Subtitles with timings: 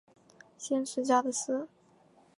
[0.57, 1.67] 县治加的斯。